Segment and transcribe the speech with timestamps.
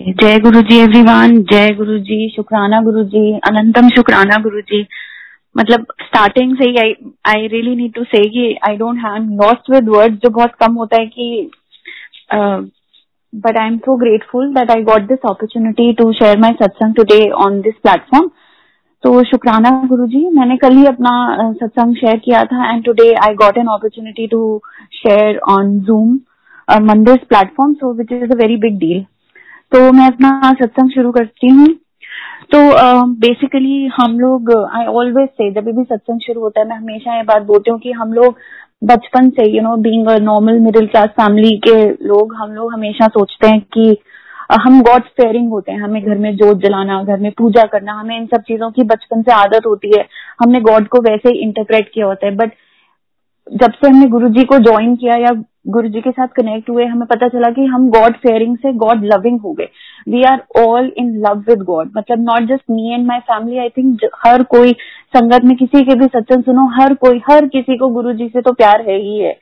[0.00, 4.80] जय गुरु जी एवरीवन जय गुरु जी शुक्राना गुरु जी अनंतम शुक्राना गुरु जी
[5.56, 6.94] मतलब स्टार्टिंग से ही
[7.26, 8.20] I really need to say
[8.68, 11.50] I don't have lost with words जो बहुत कम होता है कि
[12.32, 17.20] but I am so grateful that I got this opportunity to share my satsang today
[17.42, 18.30] on this platform
[19.04, 23.34] तो शुक्राना गुरु जी मैंने कल ही अपना सत्संग शेयर किया था and today I
[23.44, 24.42] got an opportunity to
[24.94, 26.18] share on Zoom
[26.88, 29.06] Mandir platform so which is a very big deal
[29.72, 31.66] तो मैं अपना सत्संग शुरू करती हूँ।
[32.52, 32.58] तो
[33.20, 37.22] बेसिकली हम लोग आई ऑलवेज से जब भी सत्संग शुरू होता है, मैं हमेशा ये
[37.24, 38.38] बात बोलती हूँ कि हम लोग
[38.84, 41.74] बचपन से you know being a normal middle class family के
[42.06, 43.96] लोग, हम लोग हमेशा सोचते हैं कि
[44.60, 48.16] हम गॉड फेयरिंग होते हैं। हमें घर में जोत जलाना, घर में पूजा करना, हमें
[48.16, 50.06] इन सब चीज़ों की बचपन से आदत होती है।
[50.40, 52.52] हमने गॉड को वैसे ही इंटरप्रेट किया होता है बट
[53.46, 55.30] जब से हमने गुरु जी को ज्वाइन किया या
[55.66, 59.04] गुरु जी के साथ कनेक्ट हुए, हमें पता चला कि हम गॉड फेयरिंग से गॉड
[59.04, 59.68] लविंग हो गए।
[60.08, 63.68] We are all in love with God मतलब not just me and my family I
[63.68, 64.72] think हर कोई
[65.16, 68.40] संगत में किसी के भी सत्संग सुनो, हर कोई, हर किसी को गुरु जी से
[68.40, 69.32] तो प्यार है ही है।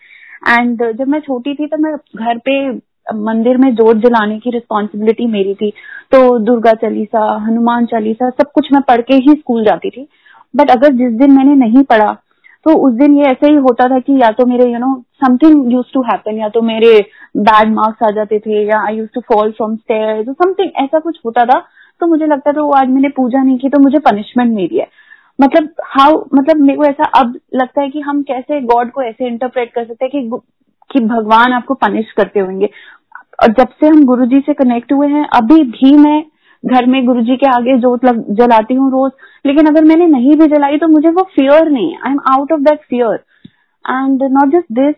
[0.49, 2.71] एंड जब मैं छोटी थी तो मैं घर पे
[3.15, 5.71] मंदिर में जोत जलाने की रिस्पॉन्सिबिलिटी मेरी थी।
[6.13, 10.09] तो दुर्गा चालीसा, हनुमान चालीसा, सब कुछ मैं पढ़ के ही स्कूल जाती थी।
[10.55, 12.17] बट अगर जिस दिन मैंने नहीं पढ़ा
[12.67, 15.73] तो उस दिन ये ऐसे ही होता था कि या तो मेरे you know something
[15.73, 16.99] used to happen या तो मेरे
[17.37, 21.19] बैड मार्क्स आ जाते थे, या I used to fall from stair something ऐसा कुछ
[21.27, 21.59] होता था।
[22.01, 24.87] तो मुझे लगता था वो आज मैंने पूजा नहीं की तो मुझे पनिशमेंट मिली है।
[25.39, 29.27] मतलब हाउ मतलब मेरे को ऐसा अब लगता है कि हम कैसे गॉड को ऐसे
[29.27, 30.39] इंटरप्रेट कर सकते हैं कि
[30.91, 32.67] कि भगवान आपको पनिश करते होंगे।
[33.43, 36.23] और जब से हम गुरु जी से कनेक्ट हुए हैं, अभी भी मैं
[36.65, 38.05] घर में गुरु जी के आगे जोत
[38.39, 39.13] जलाती हूँ रोज।
[39.47, 42.61] लेकिन अगर मैंने नहीं भी जलाई तो मुझे वो फियर नहीं। I am out of
[42.61, 43.15] that fear
[43.85, 44.95] and not just this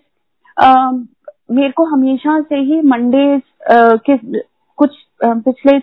[1.51, 4.17] मेरे को हमेशा से ही मंडे uh, के
[4.79, 4.91] कुछ
[5.27, 5.79] uh, पिछले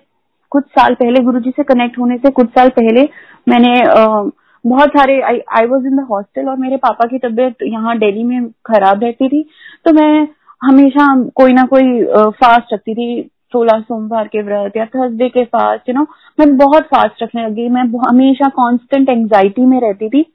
[0.51, 3.07] कुछ साल पहले गुरु जी से कनेक्ट होने से कुछ साल पहले
[3.47, 4.31] मैंने uh,
[4.65, 8.49] बहुत सारे I was in the hostel और मेरे पापा की तबीयत यहाँ डेली में
[8.65, 9.43] खराब रहती थी।
[9.85, 10.27] तो मैं
[10.61, 12.03] हमेशा कोई ना कोई
[12.39, 16.05] फास्ट रखती थी। सोलह सोमवार के व्रत या थर्सडे के फास्ट यू नो
[16.39, 20.25] मैं बहुत फास्ट रखने लगी। मैं हमेशा कांस्टेंट एंजाइटी में रहती थी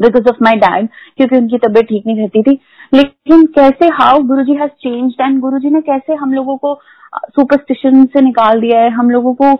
[0.00, 2.58] बिकॉज़ ऑफ़ माई डैड क्योंकि उनकी तबीयत ठीक नहीं रहती थी।
[2.92, 6.74] लेकिन कैसे how Guru ji has change and गुरु जी ने कैसे हम लोगों को
[7.16, 9.54] सुपरस्टिशन से निकाल दिया है हम लोगों को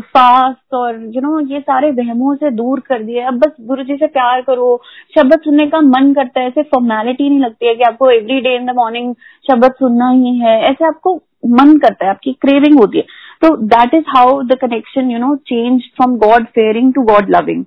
[0.00, 3.84] फास्ट और यू नो ये सारे वहमों से दूर कर दिया है। अब बस गुरु
[3.84, 4.80] जी से प्यार करो।
[5.14, 8.56] शब्द सुनने का मन करता है ऐसे फॉर्मेलिटी नहीं लगती है कि आपको every day
[8.56, 9.14] in the morning
[9.50, 11.14] शब्द सुनना ही है। ऐसे आपको
[11.46, 13.04] मन करता है आपकी क्रेविंग होती है।
[13.42, 17.64] तो that is how the connection you know change from God fearing to God loving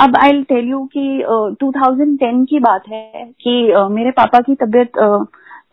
[0.00, 4.54] अब आई टेल यू कि uh, 2010 की बात है कि uh, मेरे पापा की
[4.54, 4.92] तबीयत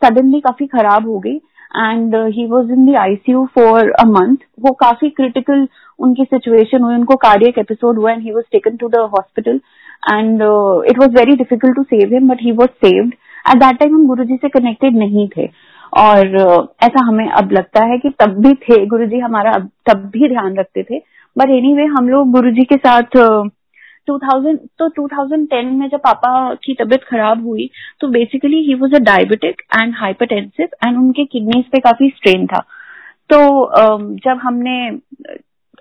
[0.04, 1.40] सडनली uh, काफ़ी खराब हो गई।
[1.76, 5.66] And he was in the ICU for a month वो काफ़ी क्रिटिकल
[5.98, 9.60] उनकी सिचुएशन हुई उनको कार्डियक एपिसोड हुआ and he was taken to the hospital
[10.12, 10.42] and
[10.90, 13.14] it was very difficult to save him but he was saved
[13.50, 15.48] at that time हम गुरु जी से connected नहीं थे।
[15.92, 19.52] और uh, ऐसा हमें अब लगता है कि तब भी थे गुरु जी हमारा
[19.86, 20.98] तब भी ध्यान रखते थे।
[21.36, 23.16] बट एनी वे हम लोग गुरु जी के साथ
[24.08, 26.32] 2000 तो 2010 में जब पापा
[26.64, 27.68] की तबीयत खराब हुई
[28.00, 32.60] तो basically he was a diabetic and hypertensive and उनके किडनीज पे काफ़ी स्ट्रेन था।
[33.30, 33.38] तो
[34.24, 34.76] जब हमने,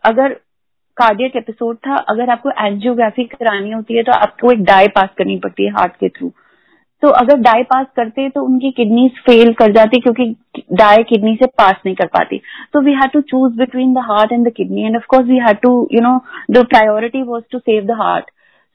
[0.04, 0.34] अगर
[0.98, 5.38] कार्डियक एपिसोड था, अगर आपको एंजियोग्राफी करानी होती है तो आपको एक डाई पास करनी
[5.40, 6.32] पड़ती है हार्ट के थ्रू
[7.02, 10.26] तो अगर डाई पास करते तो उनकी किडनी फेल कर जाती क्योंकि
[10.74, 12.42] डाई किडनी से पास नहीं कर पाती।
[12.74, 15.58] तो we had to choose between the heart and the kidney and of course we had
[15.62, 16.18] to you know
[16.52, 18.30] the priority was to save the heart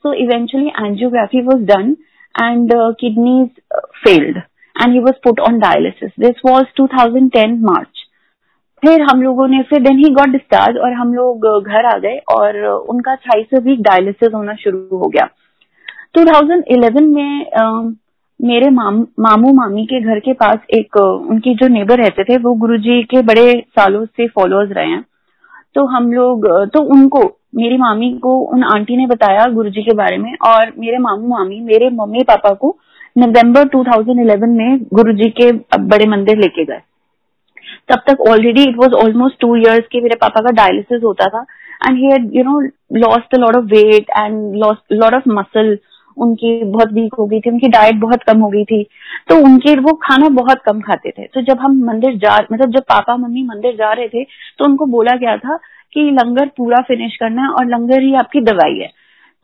[0.05, 1.97] so eventually angiography was done
[2.35, 3.49] and kidneys
[4.05, 8.03] failed and he was put on dialysis this was two thousand ten March
[8.83, 12.17] फिर हम लोगों ने, फिर then he got discharge और हम लोग घर आ गए
[12.31, 15.29] और उनका अट्ठाईस वीक डायलिसिस होना शुरू हो गया।
[16.19, 17.47] 2011 में
[18.41, 22.53] मेरे माम, मामू मामी के घर के पास एक उनके जो नेबर रहते थे वो
[22.55, 25.05] गुरुजी के बड़े सालों से फॉलोअर्स रहे हैं।
[25.75, 27.23] तो हम लोग तो उनको
[27.55, 31.61] मेरी मामी को उन आंटी ने बताया गुरुजी के बारे में और मेरे मामू मामी
[31.61, 32.77] मेरे मम्मी पापा को
[33.19, 36.81] नवंबर 2011 में गुरुजी के बड़े मंदिर लेके गए।
[37.89, 41.45] तब तक already it was almost two years के मेरे पापा का डायलिसिस होता था।
[41.87, 42.61] And he had you know
[43.01, 45.77] lost a lot of weight and lost lot of muscle
[46.17, 48.83] उनकी बहुत वीक हो गई थी, उनकी डाइट बहुत कम हो गई थी
[49.29, 52.83] तो उनके वो खाना बहुत कम खाते थे। तो जब हम मंदिर जा मतलब जब
[52.89, 54.25] पापा, मम्मी मंदिर जा रहे थे
[54.59, 55.57] तो उनको बोला गया था
[55.93, 58.91] कि लंगर पूरा फिनिश करना है और लंगर ही आपकी दवाई है।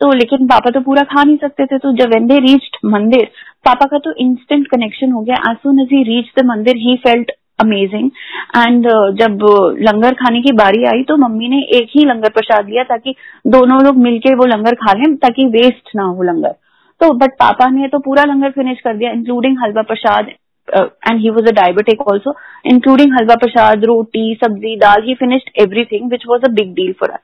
[0.00, 3.28] तो लेकिन पापा तो पूरा खा नहीं सकते थे तो जब वेन दे रीच्ड मंदिर,
[3.64, 6.96] पापा का तो इंस्टेंट कनेक्शन हो गया। As soon as he reach the mandir he
[6.98, 7.30] felt
[7.62, 8.10] amazing
[8.56, 8.88] and
[9.18, 9.46] जब
[9.80, 13.14] लंगर खाने की बारी आई तो मम्मी ने एक ही लंगर प्रसाद लिया ताकि
[13.46, 16.54] दोनों लोग मिलके वो लंगर खा लें ताकि वेस्ट ना हो लंगर।
[17.00, 20.30] तो बट पापा ने तो पूरा लंगर फिनिश कर दिया including halwa prasad
[20.68, 22.34] and he was a diabetic also
[22.66, 27.10] including halwa prasad, roti, sabzi, dal he finished everything which was a big deal for
[27.10, 27.20] us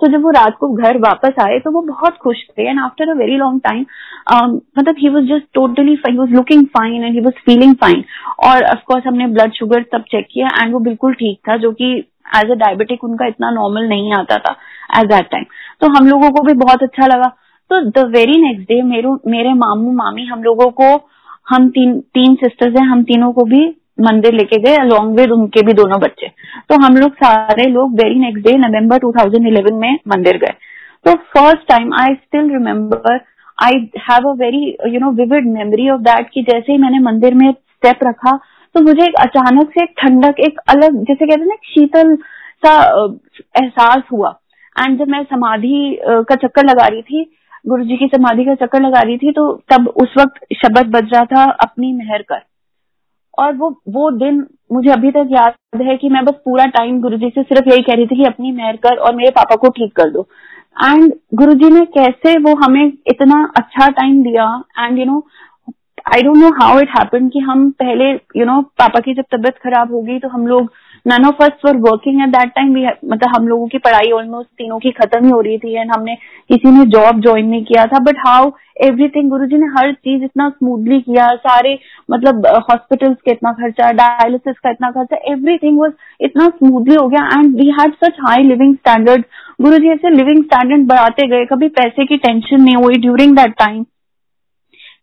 [0.00, 3.10] तो जब वो रात को घर वापस आए तो वो बहुत खुश थे and after
[3.10, 3.84] a very long time
[4.78, 8.04] मतलब he was just totally he was looking fine and he was feeling fine
[8.44, 11.92] और ऑफकोर्स हमने ब्लड शुगर तब चेक किया एंड वो बिल्कुल ठीक था, जो कि
[12.36, 14.56] एज अ डायबिटिक उनका इतना नॉर्मल नहीं आता था
[14.98, 15.44] एट दैट टाइम
[15.80, 17.28] तो हम लोगों को भी बहुत अच्छा लगा।
[17.70, 20.90] तो द वेरी नेक्स्ट डे मेरे मेरे मामू, मामी हम लोगों को,
[21.46, 23.66] हम तीन तीन सिस्टर्स हैं, हम तीनों को भी
[23.98, 26.28] मंदिर लेके गए अलॉन्ग विद उनके भी दोनों बच्चे।
[26.70, 30.54] तो हम लोग सारे लोग वेरी नेक्स्ट डे नवंबर 2011 में मंदिर गए।
[31.04, 33.20] तो first time I still remember
[33.58, 33.78] I
[34.08, 37.50] have a very you know vivid memory of that कि जैसे ही मैंने मंदिर में
[37.52, 38.36] स्टेप रखा
[38.74, 42.16] तो मुझे एक अचानक से एक ठंडक, एक अलग, जैसे कहते हैं ना शीतल
[42.64, 42.72] सा
[43.60, 44.30] एहसास हुआ।
[44.76, 47.24] एंड जब मैं समाधि का चक्कर लगा रही थी
[47.68, 51.14] गुरु जी की समाधि का चक्कर लगा रही थी तो तब उस वक्त शब्द बज
[51.14, 52.42] रहा था, अपनी मेहर कर।
[53.38, 57.28] और वो वो दिन मुझे अभी तक याद है कि मैं बस पूरा टाइम गुरुजी
[57.28, 59.92] से सिर्फ़ यही कह रही थी कि अपनी मेहर कर और मेरे पापा को ठीक
[59.96, 60.26] कर दो।
[60.84, 65.26] एंड गुरुजी ने कैसे वो हमें इतना अच्छा टाइम दिया and you know
[66.14, 69.14] I don't know how it happen कि हम पहले यू you नो know, पापा की
[69.14, 70.72] जब तबीयत खराब होगी तो हम लोग
[71.06, 72.70] none of us were working at that time
[73.10, 76.14] मतलब हम लोगों की पढ़ाई ऑलमोस्ट तीनों की खत्म ही हो रही थी एंड हमने
[76.50, 77.98] किसी ने जॉब ज्वाइन नहीं किया था.
[78.00, 78.50] बट हाउ
[78.84, 81.26] एवरीथिंग गुरुजी ने हर चीज़ इतना स्मूथली किया.
[81.36, 81.78] सारे
[82.10, 87.26] मतलब हॉस्पिटल्स का इतना खर्चा डायलिसिस का इतना खर्चा एवरीथिंग वॉज़ इतना स्मूथली हो गया.
[87.34, 89.24] And we had such high living standard
[89.62, 91.44] Guru ji ऐसे लिविंग स्टैंडर्ड बढ़ाते गए.
[91.46, 93.84] कभी पैसे की टेंशन नहीं हुई during that time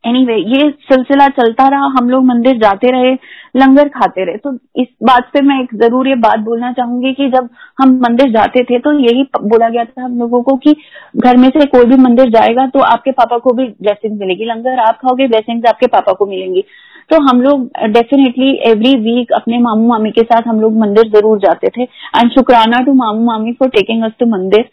[0.04, 3.14] anyway anyway, ये सिलसिला चलता रहा हम लोग मंदिर जाते रहे
[3.56, 7.30] लंगर खाते रहे। तो इस बात पे मैं एक ज़रूर ये बात बोलना चाहूँगी कि
[7.30, 7.50] जब
[7.82, 10.76] हम मंदिर जाते थे तो यही बोला गया था हम लोगों को कि
[11.18, 14.80] घर में से कोई भी मंदिर जाएगा तो आपके पापा को भी ब्लेसिंग मिलेगी। लंगर
[14.80, 16.64] आप खाओगे ब्लेसिंग आपके पापा को मिलेंगी।
[17.10, 21.40] तो हम लोग डेफिनेटली एवरी वीक अपने मामू मामी के साथ हम लोग मंदिर ज़रूर
[21.40, 24.70] जाते थे। एंड शुक्राना टू मामू मामी फॉर टेकिंग अस टू मंदिर।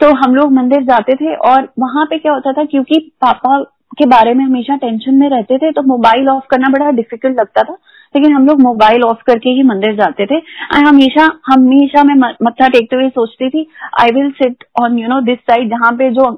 [0.00, 3.58] तो हम लोग मंदिर जाते थे और वहाँ पे क्या होता था क्योंकि पापा
[3.98, 7.62] के बारे में हमेशा टेंशन में रहते थे तो मोबाइल ऑफ़ करना बड़ा डिफ़िकल्ट लगता
[7.62, 7.76] था,
[8.14, 12.68] लेकिन हम लोग मोबाइल ऑफ़ करके ही मंदिर जाते थे। एंड हमेशा हमेशा मैं मत्था
[12.68, 13.66] टेकते हुए सोचती थी
[14.02, 16.30] I will sit on you know this side जहाँ पे जो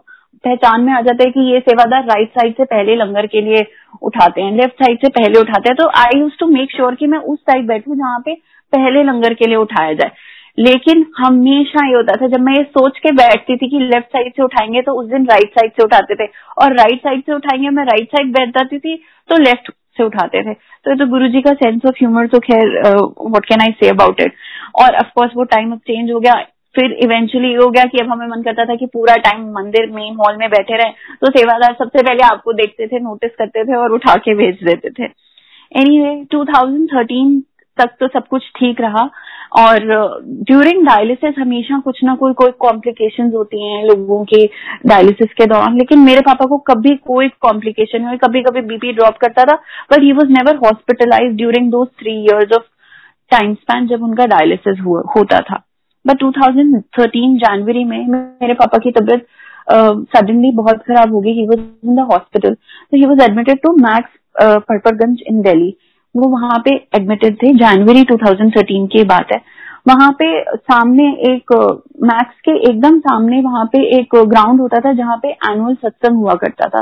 [0.44, 3.64] पहचान में आ जाता है कि ये सेवादार राइट साइड से पहले लंगर के लिए
[4.02, 7.06] उठाते हैं लेफ़्ट साइड से पहले उठाते हैं। तो I used to make sure कि
[7.06, 8.34] मैं उस साइड बैठू जहाँ पे
[8.72, 10.10] पहले लंगर के लिए उठाया जाए।
[10.58, 14.32] लेकिन हमेशा ये होता था, जब मैं ये सोच के बैठती थी कि लेफ़्ट साइड
[14.36, 16.26] से उठाएँगे तो उस दिन राइट साइड से उठाते थे
[16.62, 18.96] और राइट साइड से उठाएँगे, मैं राइट साइड बैठ जाती थी
[19.28, 22.68] तो लेफ़्ट से उठाते थे। तो तो गुरु जी का सेंस ऑफ़ ह्यूमर तो खैर
[22.86, 24.34] what can I say about it
[24.76, 26.34] और ऑफकोर्स वो टाइम अब चेंज हो गया,
[26.74, 30.14] फिर इवेंचुअली हो गया कि अब हमें मन करता था कि पूरा टाइम मंदिर मेन
[30.14, 30.90] हॉल में बैठे रहे।
[31.20, 34.90] तो सेवादार सबसे पहले आपको देखते थे नोटिस करते थे और उठा के भेज देते
[34.90, 35.10] थे।
[35.72, 36.44] एनी वे टू
[37.80, 39.08] तक तो सब कुछ ठीक रहा।
[39.58, 39.84] और
[40.48, 44.44] ड्यूरिंग डायलिसिस हमेशा कुछ ना कोई कोई कॉम्प्लिकेशंस होती हैं लोगों के
[44.86, 49.16] डायलिसिस के दौरान। लेकिन मेरे पापा को कभी कोई कॉम्प्लिकेशन हुई। कभी कभी बीपी ड्रॉप
[49.16, 49.54] करता था
[49.92, 52.64] but he was never hospitalize during दो three years of
[53.30, 54.80] time span जब उनका डायलिसिस
[55.16, 55.62] होता था।
[56.06, 59.26] बट 2013 जनवरी में मेरे पापा की तबीयत
[59.70, 63.58] सडनली uh, बहुत खराब हो गई। He was in the hospital तो he was admitted
[63.62, 65.76] to Max Patparganj in Delhi
[66.14, 69.40] वो वहाँ पे एडमिटेड थे। जनवरी 2013 की बात है।
[69.88, 71.52] वहाँ पे सामने एक
[72.04, 76.34] मैक्स के एकदम सामने वहाँ पे एक ग्राउंड होता था जहाँ पे एनुअल सत्संग हुआ
[76.42, 76.80] करता था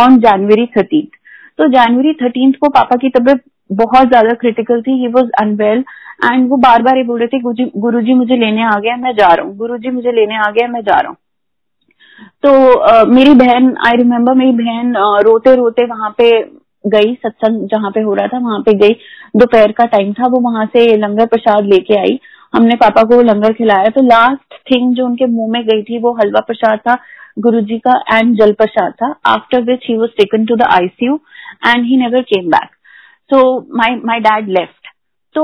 [0.00, 1.06] ऑन जनवरी थर्टीन
[1.58, 5.84] तो जनवरी थर्टीन को पापा की तबीयत बहुत ज़्यादा क्रिटिकल थी। ही वॉज़ अनवेल
[6.24, 7.40] एंड वो बार बार ये बोल रहे थे
[7.80, 10.50] गुरु जी मुझे लेने आ गया मैं जा रहा हूँ। गुरु जी मुझे लेने आ
[10.50, 11.16] गया मैं जा रहा हूँ।
[12.42, 12.50] तो
[12.84, 16.30] uh, मेरी बहन आई रिमेम्बर मेरी बहन uh, रोते रोते वहाँ पे
[16.84, 18.94] गई सत्संग जहाँ पे हो रहा था वहाँ पे गई।
[19.36, 22.18] दोपहर का टाइम था वो वहाँ से लंगर प्रसाद लेके आई।
[22.54, 26.12] हमने पापा को लंगर खिलाया तो लास्ट थिंग जो उनके मुँह में गई थी वो
[26.14, 26.96] हलवा प्रसाद था
[27.38, 31.14] गुरु जी का एंड जल प्रसाद था। After which he was taken to the ICU
[31.66, 32.70] and he never came back
[33.30, 33.40] so
[33.76, 34.88] my my dad left
[35.34, 35.42] तो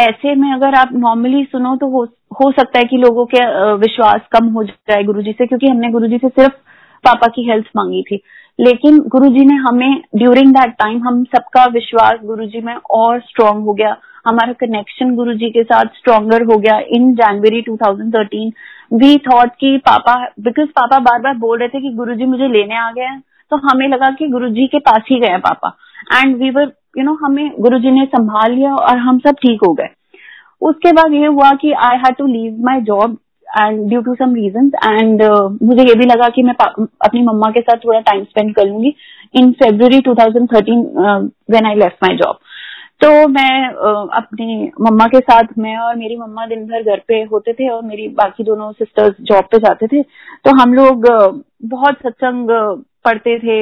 [0.00, 2.04] ऐसे में अगर आप नॉर्मली सुनो तो हो,
[2.40, 3.40] हो सकता है कि लोगों के
[3.76, 6.54] विश्वास कम हो जाए गुरुजी से क्योंकि हमने गुरुजी से सिर्फ़
[7.04, 8.20] पापा की हेल्थ मांगी थी।
[8.58, 13.72] लेकिन गुरुजी ने हमें ड्यूरिंग दैट टाइम हम सबका विश्वास गुरुजी में और स्ट्रांग हो
[13.72, 18.50] गया। हमारा कनेक्शन गुरुजी के साथ स्ट्रॉन्गर हो गया इन जनवरी 2013
[18.92, 22.76] वी थॉट कि पापा बिकॉज़ पापा बार बार बोल रहे थे कि गुरुजी मुझे लेने
[22.76, 25.76] आ गए हैं तो हमें लगा कि गुरु जी के पास ही गए पापा।
[26.14, 29.60] And we were you know हमें गुरु जी ने संभाल लिया और हम सब ठीक
[29.66, 29.88] हो गए।
[30.60, 33.16] उसके बाद ये हुआ कि I had to leave my job
[33.60, 35.22] and due to some reason and
[35.62, 38.94] मुझे ये भी लगा कि मैं अपनी मम्मा के साथ थोड़ा टाइम स्पेंड कर लूँगी
[39.34, 40.82] in February 2013
[41.50, 42.38] when I left my job
[43.00, 47.22] तो मैं uh, अपनी मम्मा के साथ मैं और मेरी मम्मा दिन भर घर पे
[47.22, 50.02] होते थे और मेरी बाकी दोनों सिस्टर्स जॉब पे जाते थे
[50.44, 53.56] तो हम लोग uh, बहुत सत्संग uh, पढ़ते थे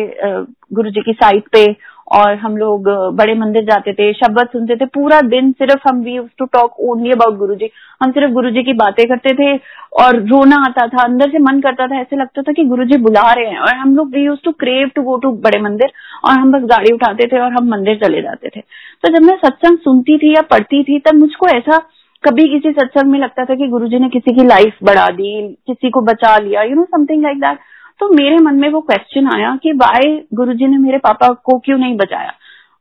[0.74, 1.64] गुरु जी की साइट पे
[2.10, 6.18] और हम लोग बड़े मंदिर जाते थे, शब्द सुनते थे, पूरा दिन सिर्फ़ हम we
[6.38, 7.70] too talk only about Guru ji
[8.02, 9.56] हम सिर्फ़ गुरु जी की बातें करते थे
[10.00, 12.96] और रोना आता था, अंदर से मन करता था, ऐसे लगता था कि गुरु जी
[12.98, 15.92] बुला रहे हैं। और हम लोग we used to crave to go to Bade Mandir
[16.24, 19.36] और हम बस गाड़ी उठाते थे और हम मंदिर चले जाते थे। तो जब मैं
[19.38, 21.78] सत्संग सुनती थी या पढ़ती थी, तब मुझको ऐसा
[22.24, 25.48] कभी किसी सत्संग में लगता था कि गुरु जी ने किसी की लाइफ बढ़ा दी,
[25.66, 27.58] किसी को बचा लिया you know something like that
[28.00, 31.78] तो मेरे मन में वो क्वेश्चन आया कि वाई गुरुजी ने मेरे पापा को क्यों
[31.78, 32.32] नहीं बचाया?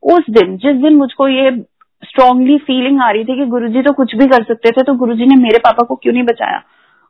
[0.03, 1.51] उस दिन जिस दिन मुझको ये
[2.05, 5.25] स्ट्रांगली फीलिंग आ रही थी कि गुरुजी तो कुछ भी कर सकते थे तो गुरुजी
[5.25, 6.61] ने मेरे पापा को क्यों नहीं बचाया?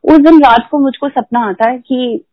[0.04, 2.24] उस दिन रात को मुझको सपना आता है कि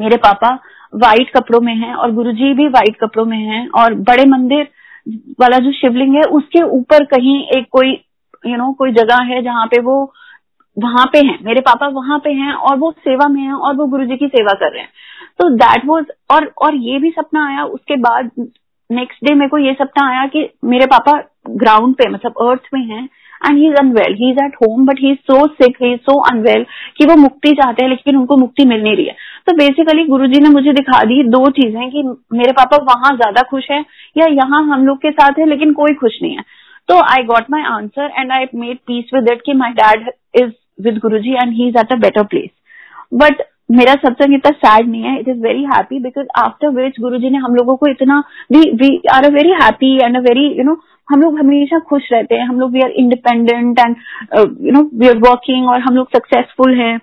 [0.00, 0.58] मेरे पापा
[0.94, 4.68] व्हाइट कपड़ों में हैं और गुरुजी भी व्हाइट कपड़ों में हैं और बड़े मंदिर
[5.40, 9.22] वाला जो शिवलिंग है उसके ऊपर कहीं एक कोई यू you नो know, कोई जगह
[9.22, 10.14] है जहाँ पे वो
[10.76, 13.86] वहाँ पे हैं, मेरे पापा वहाँ पे हैं और वो सेवा में हैं और वो
[13.86, 14.90] गुरु जी की सेवा कर रहे हैं।
[15.38, 18.30] तो दैट वाज और और ये भी सपना आया, उसके बाद
[18.90, 21.12] नेक्स्ट डे मेरे को ये सपना आया कि मेरे पापा
[21.50, 23.08] ग्राउंड पे मतलब अर्थ में हैं
[23.40, 26.00] and he is unwell he is at home but he is so sick he is
[26.00, 26.64] so unwell
[26.98, 29.14] कि वो मुक्ति चाहते हैं, लेकिन उनको मुक्ति मिल नहीं रही है।
[29.46, 32.02] तो बेसिकली गुरु जी ने मुझे दिखा दी दो चीज़ें कि
[32.32, 33.80] मेरे पापा वहाँ ज़्यादा खुश है
[34.16, 36.44] या यहाँ हम लोग के साथ है, लेकिन कोई खुश नहीं है।
[36.88, 40.50] तो I got my answer and I made peace with it कि my dad is
[40.78, 42.54] with Guruji and he is at a better place.
[43.12, 45.18] But मेरा सत्संग इतना सैड नहीं है.
[45.20, 48.18] It is very happy because after which Guru ji ने हम लोगों को इतना
[48.52, 50.76] we we are a very happy and a very you know
[51.10, 52.46] हम लोग हमेशा खुश रहते हैं.
[52.48, 53.96] हम लोग we are independent and
[54.66, 56.98] you know we are working और हम लोग सक्सेसफुल हैं.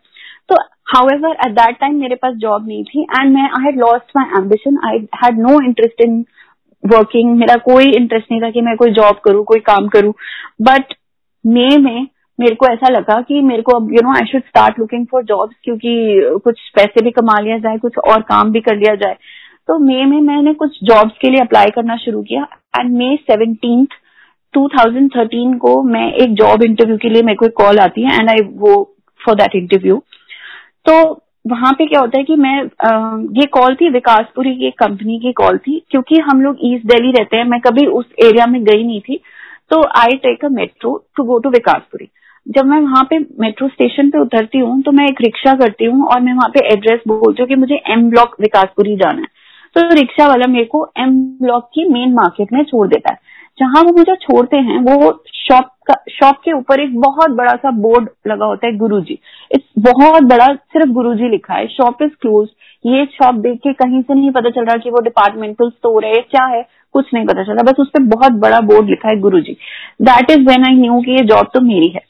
[0.50, 0.56] तो
[0.94, 4.18] however at that time मेरे पास जॉब नहीं थी एंड मैं I had lost
[4.18, 6.24] my ambition I had no interest in
[6.84, 10.14] working मेरा कोई इंटरेस्ट नहीं था कि मैं कोई जॉब करूँ, कोई काम करूँ.
[10.62, 10.94] बट
[11.46, 12.08] मे में
[12.42, 15.24] मेरे को ऐसा लगा कि मेरे को अब you know I should start looking for
[15.24, 19.18] jobs क्योंकि कुछ पैसे भी कमा लिया जाए कुछ और काम भी कर लिया जाए।
[19.68, 22.48] तो मई में मैंने कुछ जॉब्स के लिए अप्लाई करना शुरू किया
[22.80, 23.88] एंड मे सेवनटीन
[24.54, 28.30] 2013 को मैं एक जॉब इंटरव्यू के लिए मेरे को एक कॉल आती है एंड
[28.30, 28.74] आई वो
[29.26, 30.02] फॉर दैट इंटरव्यू
[30.90, 30.96] तो
[31.48, 32.58] वहाँ पे क्या होता है कि मैं
[32.88, 37.12] आ, ये कॉल थी विकासपुरी की कंपनी की कॉल थी क्योंकि हम लोग ईस्ट दिल्ली
[37.12, 39.20] रहते हैं मैं कभी उस एरिया में गई नहीं थी।
[39.70, 42.08] तो I take a metro to go to Vikaspuri.
[42.48, 46.06] जब मैं वहाँ पे मेट्रो स्टेशन पे उतरती हूँ तो मैं एक रिक्शा करती हूँ
[46.06, 49.28] और मैं वहाँ पे एड्रेस बोलती हूँ कि मुझे एम ब्लॉक विकासपुरी जाना है।
[49.76, 53.20] तो रिक्शा वाला मेरे को एम ब्लॉक की मेन मार्केट में छोड़ देता है।
[53.58, 57.72] जहाँ वो मुझे छोड़ते हैं, वो शॉप का शॉप के ऊपर एक बहुत बड़ा सा
[57.72, 59.20] बोर्ड लगा होता है गुरुजी।
[59.52, 62.48] इट्स बहुत बड़ा सिर्फ़ गुरुजी लिखा है। शॉप इज़ क्लोज
[62.86, 66.16] ये शॉप देख के कहीं से नहीं पता चल रहा कि वो डिपार्टमेंटल स्टोर है,
[66.16, 69.20] क्या है, कुछ नहीं पता चल चला बस उस पर बहुत बड़ा बोर्ड लिखा है
[69.20, 69.58] Guru ji
[70.02, 72.10] that is when I knew कि ये जॉब तो मेरी है।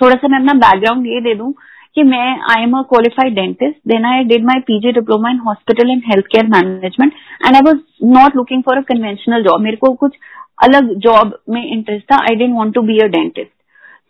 [0.00, 1.52] थोड़ा सा मैं अपना बैकग्राउंड ये दे दूँ
[1.94, 5.90] कि मैं I am a qualified dentist then I did my PG diploma in hospital
[5.90, 7.12] and health care management
[7.46, 7.78] and I was
[8.16, 10.16] not looking for a conventional job मेरे को कुछ
[10.62, 12.16] अलग जॉब में इंटरेस्ट था.
[12.16, 13.50] I didn't want to be a dentist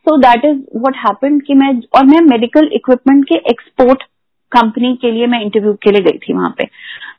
[0.06, 4.02] so that is what happen कि मैं, और मैं मेडिकल इक्विपमेंट के एक्सपोर्ट
[4.52, 6.64] कंपनी के लिए मैं इंटरव्यू के लिए गई थी वहाँ पे।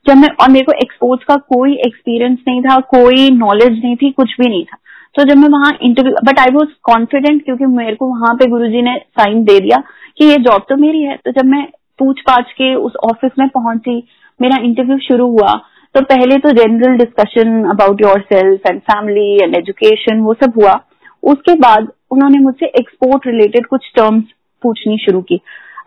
[0.06, 4.10] जब मैं, और मेरे को एक्सपोर्ट्स का कोई एक्सपीरियंस नहीं था, कोई नॉलेज नहीं थी,
[4.10, 4.76] कुछ भी नहीं था।
[5.14, 8.82] तो जब मैं वहाँ interview but I was confident क्योंकि मेरे को वहाँ पे गुरुजी
[8.82, 9.82] ने साइन दे दिया
[10.18, 11.64] कि ये जॉब तो मेरी है। तो जब मैं
[11.98, 13.96] पूछ पाछ के उस ऑफ़िस में पहुँची
[14.40, 15.54] मेरा इंटरव्यू शुरू हुआ
[15.94, 20.78] तो पहले तो general discussion about yourself and family and education वो सब हुआ।
[21.22, 24.24] उसके बाद उन्होंने मुझसे एक्सपोर्ट रिलेटेड कुछ टर्म्स
[24.62, 25.40] पूछनी शुरू की।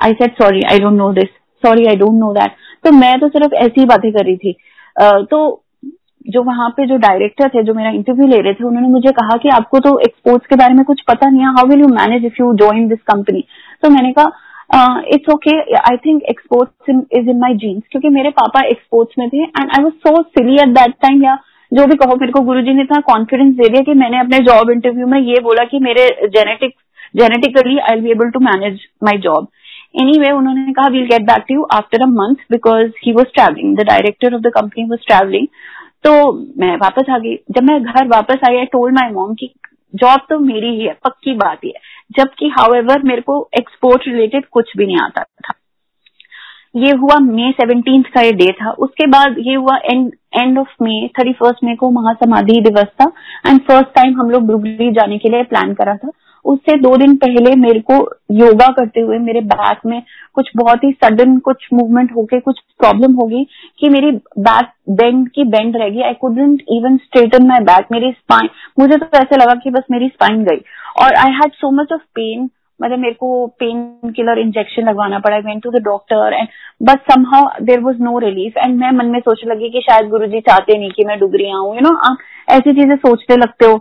[0.04, 1.30] I set sorry I don't know this
[1.64, 4.56] sorry I don't know that तो मैं तो सिर्फ़ ऐसी बातें कर रही थी।
[4.96, 5.63] uh, तो
[6.26, 9.38] जो वहाँ पे जो डायरेक्टर थे, जो मेरा इंटरव्यू ले रहे थे, उन्होंने मुझे कहा
[9.38, 12.26] कि आपको तो एक्सपोर्ट्स के बारे में कुछ पता नहीं है how will you manage
[12.26, 13.44] if you join this company
[13.84, 18.62] तो मैंने कहा it's okay I think exports is in my genes क्योंकि मेरे पापा
[18.68, 21.38] एक्सपोर्ट्स में थे and I was so silly at that time या
[21.72, 24.72] जो भी कहो, मेरे को गुरु ने इतना कॉन्फिडेंस दे दिया कि मैंने अपने जॉब
[24.72, 26.74] इंटरव्यू में ये बोला कि मेरे genetic
[27.16, 29.48] genetically I be able to manage my job
[30.20, 33.76] anyway उन्होंने कहा we'll get back to you after a month because he was travelling
[33.78, 35.48] the director of the company was travelling
[36.04, 39.54] तो मैं वापस आ गई। जब मैं घर वापस आई आई टोल्ड माई मॉम की
[39.94, 41.82] जॉब तो मेरी ही है, पक्की बात ही है।
[42.18, 45.54] जबकि हाउ एवर मेरे को एक्सपोर्ट रिलेटेड कुछ भी नहीं आता था।
[46.76, 50.74] ये हुआ मई सेवनटीन का ये डे था। उसके बाद ये हुआ and end of
[50.82, 53.12] May thirty first May को महासमाधि दिवस था।
[53.48, 56.10] एंड फ़र्स्ट टाइम हम लोग डुगरी जाने के लिए प्लान करा था।
[56.46, 57.96] उससे दो दिन पहले मेरे को
[58.34, 60.02] योगा करते हुए मेरे बैक में
[60.36, 63.44] कुछ बहुत ही सडन कुछ मूवमेंट होके कुछ प्रॉब्लम होगी
[63.80, 68.50] कि मेरी बैक बेंड की बेंड रहेगी I couldn't even straighten my back मेरी स्पाइन
[68.80, 70.62] मुझे तो ऐसे लगा कि बस मेरी स्पाइन गई।
[71.02, 75.36] और I had so much of pain मतलब मेरे को पेन किलर इंजेक्शन लगवाना पड़ा।
[75.36, 76.48] I went to the doctor and
[76.82, 80.40] but somehow there was no relief and मैं मन में सोचने लगी कि शायद गुरुजी
[80.42, 82.18] चाहते नहीं कि मैं डुगरी आऊँ यू नो आप
[82.50, 83.78] ऐसी चीज़ें सोचते लगते हो।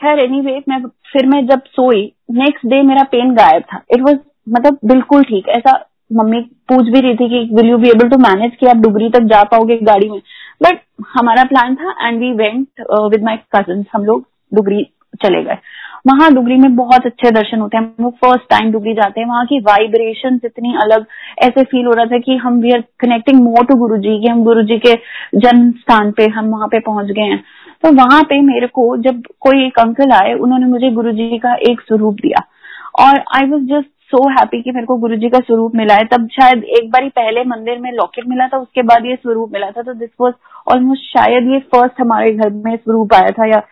[0.00, 0.78] खैर एनी anyway, मैं
[1.12, 4.16] फिर मैं जब सोई नेक्स्ट डे मेरा पेन गायब था। इट वॉज़
[4.48, 5.78] मतलब बिल्कुल ठीक। ऐसा
[6.12, 9.10] मम्मी पूछ भी रही थी कि will you be able to manage कि आप डुबरी
[9.10, 10.18] तक जा पाओगे गाड़ी में?
[10.62, 10.80] बट
[11.18, 14.82] हमारा प्लान था and we went with my cousin हम लोग डुगरी
[15.22, 15.58] चले गए।
[16.06, 19.26] वहाँ डुगरी में बहुत अच्छे दर्शन होते हैं। हम लोग फ़र्स्ट टाइम डुगरी जाते हैं।
[19.28, 21.04] वहाँ की वाइब्रेशन इतनी अलग
[21.42, 24.28] ऐसे फील हो रहा था कि हम we are connecting more to Guru ji की
[24.28, 24.94] हम गुरु जी के
[25.38, 27.42] जन्म स्थान पे हम वहाँ पे पहुँच गए हैं।
[27.84, 31.54] तो वहाँ पे मेरे को जब कोई एक अंकल आए, उन्होंने मुझे गुरु जी का
[31.70, 32.44] एक स्वरूप दिया।
[33.00, 36.04] और I was just so happy कि मेरे को गुरु जी का स्वरूप मिला है।
[36.04, 39.70] तब शायद एक बार पहले मंदिर में लॉकेट मिला था, उसके बाद ये स्वरूप मिला
[39.70, 40.34] था। तो दिस वॉज़
[40.72, 43.62] ऑलमोस्ट शायद ये फ़र्स्ट हमारे घर में स्वरूप आया था या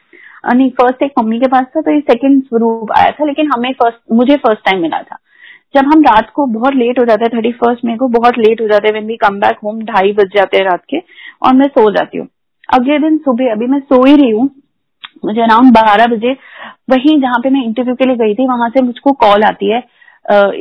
[0.45, 3.73] नहीं फ़र्स्ट एक मम्मी के पास था तो ये सेकंड स्वरूप आया था। लेकिन हमें
[3.73, 5.19] फ़र्स्ट मुझे फ़र्स्ट टाइम मिला था।
[5.75, 8.61] जब हम रात को बहुत लेट हो जाते हैं थर्टी फ़र्स्ट मे को बहुत लेट
[8.61, 10.99] हो जाते हैं when we come back home ढाई बज जाते हैं रात के,
[11.43, 12.27] और मैं सो जाती हूँ।
[12.69, 14.51] अगले दिन सुबह, अभी मैं सो ही रही हूँ,
[15.25, 16.33] मुझे अराउंड बारह बजे,
[16.91, 19.83] वही जहाँ पे मैं इंटरव्यू के लिए गई थी, वहाँ से मुझको कॉल आती है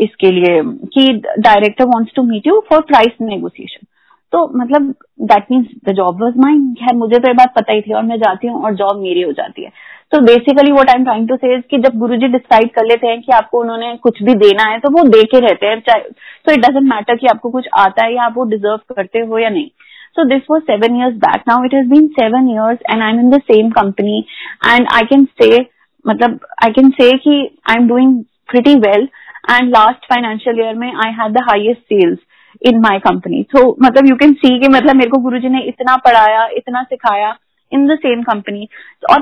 [0.03, 0.61] इसके लिए
[0.93, 1.07] कि
[1.39, 3.85] director wants to meet you for price negotiation
[4.33, 7.81] तो मतलब that means the job was mind खैर, मुझे तो ये बात पता ही
[7.81, 9.71] थी और मैं जाती हूँ और जॉब मेरी हो जाती है।
[10.11, 13.31] तो बेसिकली वो टाइम ट्राइंग टू से जब गुरु जी डिसाइड कर लेते हैं कि
[13.33, 16.01] आपको उन्होंने कुछ भी देना है तो वो दे के रहते हैं, चाहे
[16.45, 19.39] तो इट डजेंट मैटर कि आपको कुछ आता है या आप वो डिजर्व करते हो
[19.39, 19.69] या नहीं।
[20.17, 21.45] So this was seven years back.
[21.45, 24.27] Now it has been seven years and I'm in the same company
[24.63, 25.69] and I can say,
[26.05, 29.07] मतलब I can say कि I'm doing pretty well
[29.47, 32.19] and last financial year में I had the highest sales
[32.65, 35.95] in my company so मतलब you can see कि मतलब मेरे को गुरुजी ने इतना
[36.05, 37.35] पढ़ाया इतना सिखाया
[37.71, 38.67] इन द सेम कंपनी
[39.11, 39.21] और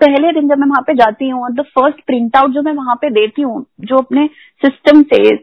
[0.00, 2.72] पहले दिन जब मैं वहाँ पे जाती हूँ और द फ़र्स्ट प्रिंट आउट जो मैं
[2.74, 4.26] वहाँ पे देती हूँ जो अपने
[4.62, 5.34] सिस्टम से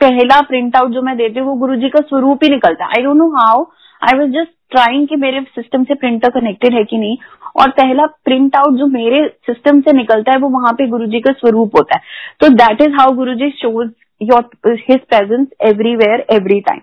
[0.00, 2.90] पहला प्रिंट आउट जो मैं देती हूँ वो गुरु जी का स्वरूप ही निकलता है
[2.90, 3.64] I don't know how
[4.02, 7.16] I was just trying कि मेरे सिस्टम से प्रिंटर कनेक्टेड है कि नहीं।
[7.56, 11.20] और पहला प्रिंट आउट जो मेरे सिस्टम से निकलता है, वो वहाँ पे गुरु जी
[11.20, 12.02] का स्वरूप होता है।
[12.40, 16.80] तो that is how Guru ji shows your his presence everywhere every time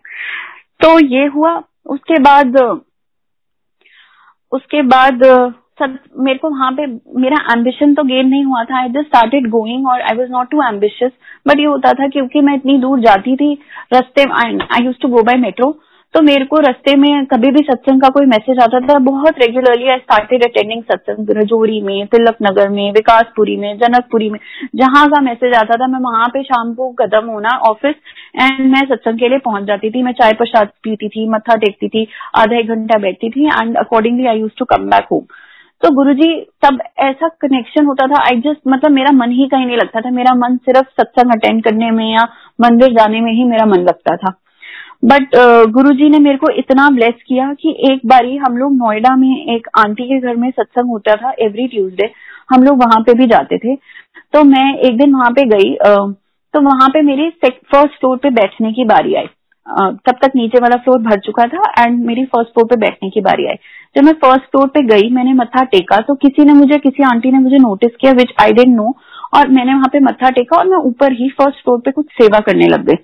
[0.79, 2.57] तो ये हुआ। उसके बाद
[4.51, 5.23] उसके बाद,
[5.79, 6.85] सब मेरे को वहाँ पे,
[7.19, 10.49] मेरा एम्बिशन तो गेन नहीं हुआ था। आई जस्ट स्टार्टेड गोइंग और I was not
[10.51, 11.11] too ambitious
[11.45, 13.53] but ये होता था क्योंकि मैं इतनी दूर जाती थी,
[13.93, 15.69] रस्ते I used to go by metro
[16.13, 19.87] तो मेरे को रस्ते में कभी भी सत्संग का कोई मैसेज आता था, बहुत रेगुलरली
[19.89, 24.39] आई स्टार्टेड अटेंडिंग सत्संग रजौरी में, तिलक नगर में, विकासपुरी में, जनकपुरी में,
[24.75, 27.95] जहाँ का मैसेज आता था, मैं वहाँ पे शाम को कदम होना ऑफ़िस
[28.35, 31.87] एंड मैं सत्संग के लिए पहुँच जाती थी। मैं चाय प्रसाद पीती थी, मत्था टेकती
[31.87, 35.25] थी, आधा एक घंटा बैठती थी and accordingly I used to come back home
[35.81, 36.31] तो गुरुजी,
[36.63, 40.11] तब ऐसा कनेक्शन होता था आई जस्ट मतलब मेरा मन ही कहीं नहीं लगता था।
[40.11, 42.23] मेरा मन सिर्फ़ सत्संग अटेंड करने में या
[42.61, 44.33] मंदिर जाने में ही मेरा मन लगता था।
[45.03, 48.73] बट uh, गुरु जी ने मेरे को इतना ब्लेस किया कि एक बारी हम लोग
[48.75, 52.09] नोएडा में एक आंटी के घर में सत्संग होता था एवरी ट्यूसडे
[52.49, 55.73] हम लोग वहाँ पे भी जाते थे। तो मैं एक दिन वहाँ पे गई
[56.53, 59.27] तो वहाँ पे मेरी फ़र्स्ट फ्लोर पे बैठने की बारी आई।
[60.05, 63.21] तब तक नीचे वाला फ्लोर भर चुका था एंड मेरी फ़र्स्ट फ्लोर पे बैठने की
[63.21, 63.55] बारी आई।
[63.95, 67.31] जब मैं फ़र्स्ट फ्लोर पे गई मैंने मत्था टेका तो किसी ने मुझे किसी आंटी
[67.31, 68.95] ने मुझे नोटिस किया विच आई डेंट नो
[69.33, 72.39] और मैंने वहाँ पे मत्था टेका और मैं ऊपर ही फ़र्स्ट फ्लोर पे कुछ सेवा
[72.39, 73.03] करने लग गई।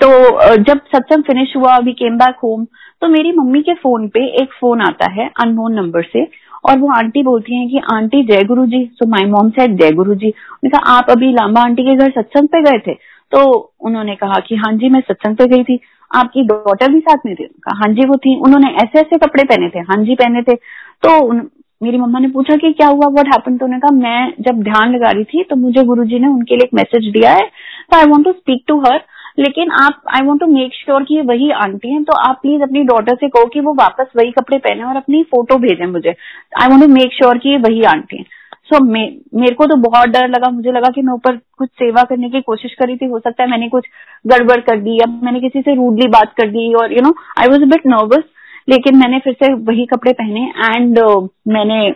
[0.00, 0.08] तो
[0.56, 2.64] जब सत्संग फिनिश हुआ वी केम बैक होम
[3.02, 6.26] तो मेरी मम्मी के फ़ोन पे एक फ़ोन आता है अननोन नंबर से
[6.64, 8.84] और वो आंटी बोलती हैं कि आंटी जय गुरु जी.
[8.94, 10.30] सो माई मॉम सेड जय गुरु जी.
[10.64, 12.94] कहा आप अभी लांबा आंटी के घर सत्संग पे गए थे?
[13.32, 15.78] तो उन्होंने कहा कि हाँ जी मैं सत्संग पे गई थी।
[16.10, 17.48] आपकी डॉटर भी साथ में थी?
[17.68, 21.18] हाँ जी वो थी। उन्होंने ऐसे ऐसे कपड़े पहने थे हाँ जी पहने थे। तो
[21.26, 21.48] उन,
[21.80, 23.08] मेरी मम्मा ने पूछा कि क्या हुआ?
[23.08, 26.28] व्हाट हैपन तो उन्होंने कहा मैं जब ध्यान लगा रही थी तो मुझे गुरुजी ने
[26.28, 27.46] उनके लिए एक मैसेज दिया है
[27.90, 29.00] तो I want to speak to her
[29.38, 32.82] लेकिन आप I want to make sure कि वही आंटी हैं तो आप प्लीज़ अपनी
[32.84, 36.14] डॉटर से कहो कि वो वापस वही कपड़े पहने और अपनी फ़ोटो भेजें मुझे।
[36.62, 38.24] I want to make sure कि वही आंटी हैं।
[38.64, 39.00] सो so, मे,
[39.34, 42.40] मेरे को तो बहुत डर लगा। मुझे लगा कि मैं ऊपर कुछ सेवा करने की
[42.40, 43.86] कोशिश करी थी। हो सकता है मैंने कुछ
[44.26, 47.48] गड़बड़ कर दी या मैंने किसी से रूडली बात कर दी और you know I
[47.48, 48.24] was bit nervous
[48.68, 51.88] लेकिन मैंने फिर से वही कपड़े पहने एंड uh, मैंने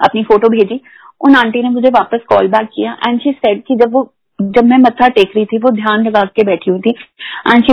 [0.00, 0.80] अपनी फ़ोटो भेजी।
[1.20, 4.64] उन आंटी ने मुझे वापस कॉल बैक किया एंड शी सेड कि जब वो जब
[4.64, 7.72] मैं मत्था टेक रही थी, वो ध्यान लगा के बैठी हुई थी। And she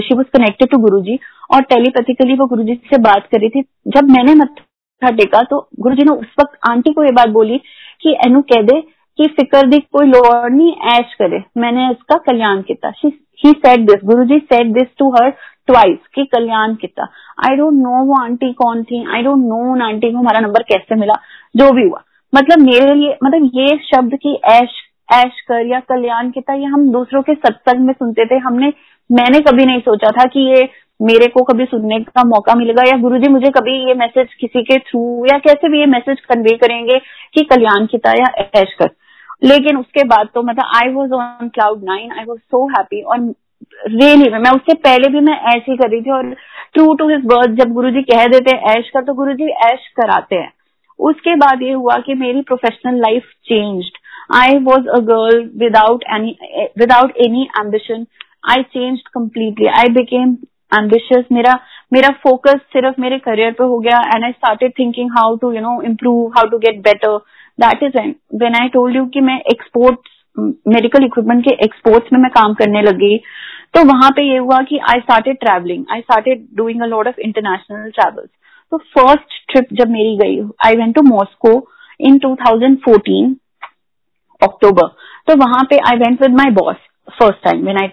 [0.00, 1.18] she was connected to Guru ji
[1.50, 5.58] और टेलीपैथिकली वो गुरु जी से बात कर रही थी। जब मैंने मत्था टेका तो
[5.80, 7.58] गुरु जी ने उस वक्त आंटी को ये बात बोली
[8.02, 8.80] कि एनु कह दे
[9.18, 12.92] कि फिकर दी कोई लोड़ नहीं, ऐश करे। मैंने इसका कल्याण किया।
[13.44, 15.30] He said this Guru ji said this to her
[15.66, 17.04] twice कि कल्याण किया।
[17.46, 20.62] आई डोंट नो वो आंटी कौन थी। आई डोंट नो उन आंटी को हमारा नंबर
[20.68, 21.14] कैसे मिला,
[21.54, 24.80] जो भी हुआ। मतलब मेरे लिए मतलब ये शब्द की ऐश
[25.12, 28.72] ऐश कर या कल्याण किता ये हम दूसरों के सत्संग में सुनते थे। हमने,
[29.12, 30.68] मैंने कभी नहीं सोचा था कि ये
[31.02, 34.78] मेरे को कभी सुनने का मौका मिलेगा या गुरुजी मुझे कभी ये मैसेज किसी के
[34.78, 36.98] थ्रू या कैसे भी ये मैसेज कन्वे करेंगे
[37.34, 38.90] कि कल्याण किता या ऐश कर
[39.44, 43.18] लेकिन उसके बाद तो मतलब I was on cloud nine I was so happy और
[43.86, 46.34] रियली मैं उससे पहले भी मैं ऐश ही कर रही थी और
[46.74, 49.48] ट्रू टू हिज बर्थ जब गुरु जी कह देते हैं ऐश कर तो गुरु जी
[49.66, 50.52] ऐश कराते हैं।
[50.98, 53.98] उसके बाद ये हुआ कि मेरी professional life changed
[54.31, 56.37] I was a girl without any
[56.75, 58.07] without any ambition.
[58.43, 59.67] I changed completely.
[59.69, 60.37] I became
[60.71, 61.25] ambitious.
[61.31, 61.59] मेरा
[61.93, 65.61] मेरा focus सिर्फ मेरे career पे हो गया and I started thinking how to you
[65.61, 67.17] know improve, how to get better.
[67.57, 70.17] That is when when I told you कि मैं exports
[70.67, 73.17] medical equipment के एक्सपोर्ट्स में मैं काम करने लगी
[73.75, 77.19] तो वहां पे ये हुआ कि I started travelling I started doing a lot of
[77.19, 78.29] international travels
[78.71, 81.51] तो फर्स्ट ट्रिप जब मेरी गई I went to Moscow
[81.99, 83.33] in 2014
[84.44, 84.88] October
[85.26, 86.76] तो वहाँ पे I went with my boss
[87.10, 87.86] first time when I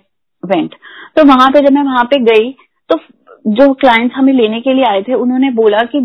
[0.44, 0.76] went
[1.18, 2.52] तो वहाँ पे जब मैं वहाँ पे गई
[2.90, 3.00] तो
[3.48, 6.00] जो क्लाइंट्स हमें लेने के लिए आए थे, उन्होंने बोला कि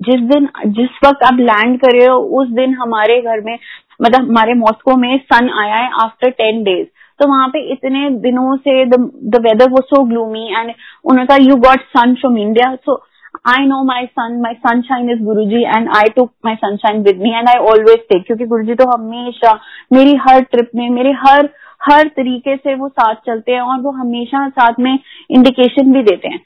[0.00, 3.58] जिस दिन, जिस वक्त आप लैंड करे हो, उस दिन हमारे घर में
[4.02, 6.86] मतलब हमारे मॉस्को में सन आया है आफ्टर टेन डेज़
[7.20, 10.72] तो वहाँ पे इतने दिनों से द वेदर वो सो ग्लूमी एंड
[11.04, 12.96] उन्होंने कहा you got sun from India so
[13.44, 17.32] I know my son, my sunshine is Guruji and I took my sunshine with me
[17.34, 19.52] and I always take क्योंकि गुरु जी तो हमेशा
[19.92, 21.48] मेरी हर ट्रिप में मेरे हर
[21.82, 24.98] हर तरीके से वो साथ चलते हैं और वो हमेशा साथ में
[25.30, 26.40] इंडिकेशन भी देते हैं।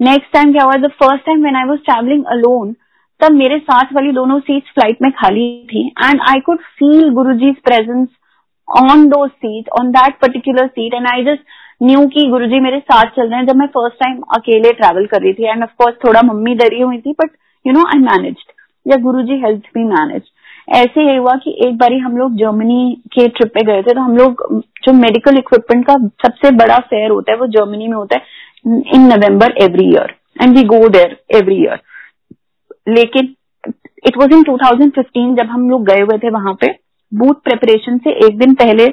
[0.00, 2.72] नेक्स्ट टाइम क्या हुआ the first time when I was travelling alone
[3.20, 7.60] तब मेरे साथ वाली दोनों सीट्स फ़्लाइट में खाली थी and I could feel Guruji's
[7.64, 8.08] presence
[8.68, 11.42] on two seat on that particular seat and I just
[11.82, 15.22] knew की गुरुजी मेरे साथ चल रहे हैं। जब मैं फ़र्स्ट टाइम अकेले ट्रैवल कर
[15.22, 17.30] रही थी एंड ऑफकोर्स थोड़ा मम्मी डरी हुई थी but
[17.66, 18.44] you know I manage
[18.86, 20.22] या गुरु जी हेल्प मी मैनेज
[20.74, 24.00] ऐसे ये हुआ कि एक बारी हम लोग जर्मनी के ट्रिप पे गए थे तो
[24.00, 28.18] हम लोग, जो मेडिकल इक्विपमेंट का सबसे बड़ा फेयर होता है, वो जर्मनी में होता
[28.18, 28.22] है
[28.94, 31.80] in November every year and we go there every year
[32.88, 33.34] लेकिन
[34.06, 36.66] इट वॉज़ इन 2015 जब हम लोग गए हुए थे वहाँ पे
[37.12, 38.86] बूथ प्रेपरेशन से एक दिन पहले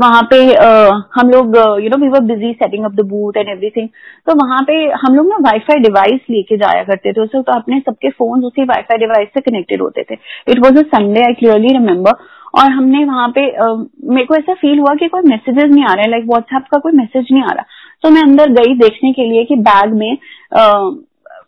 [0.00, 3.48] वहाँ पे uh, हम लोग you know we were busy setting up the booth and
[3.48, 3.88] everything
[4.26, 7.78] तो वहाँ पे हम लोग ना वाईफाई डिवाइस लेके जाया करते थे उसे तो अपने
[7.80, 10.16] सबके फ़ोन उसी वाईफाई डिवाइस से कनेक्टेड होते थे।
[10.48, 12.12] It was a Sunday I clearly remember
[12.54, 15.94] और हमने वहाँ पे uh, मेरे को ऐसा फील हुआ कि कोई मैसेजेस नहीं आ
[15.94, 17.64] रहे लाइक व्हाट्सएप का कोई मैसेज नहीं आ रहा।
[18.02, 20.96] तो मैं अंदर गई देखने के लिए कि बैग में uh,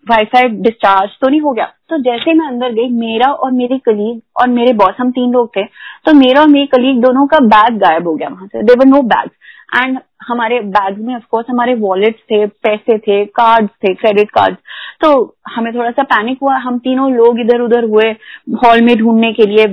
[0.06, 4.20] वाईफाई डिस्चार्ज तो नहीं हो गया। तो जैसे मैं अंदर गई, मेरा और मेरी कलीग
[4.40, 5.64] और मेरे बॉस हम तीन लोग थे
[6.06, 9.02] तो मेरा और मेरी कलीग दोनों का बैग गायब हो गया वहाँ से। There were no
[9.04, 9.30] bag
[9.74, 14.56] and हमारे बैग में ऑफकोर्स हमारे वॉलेट्स थे, पैसे थे कार्ड्स थे क्रेडिट कार्ड
[15.02, 15.08] तो
[15.48, 18.10] हमें थोड़ा सा पैनिक हुआ। हम तीनों लोग इधर उधर हुए
[18.64, 19.64] हॉल में ढूँढने के लिए